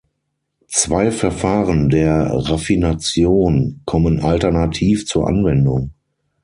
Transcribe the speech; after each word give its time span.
Zwei 0.67 1.11
Verfahren 1.11 1.89
der 1.91 2.31
Raffination 2.33 3.81
kommen 3.85 4.19
alternativ 4.19 5.05
zur 5.05 5.27
Anwendung. 5.27 5.91